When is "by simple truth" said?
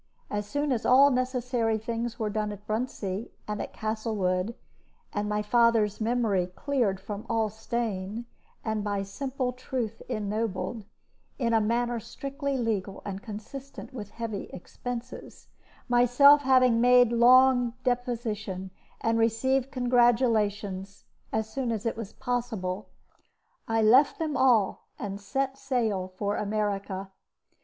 8.83-10.01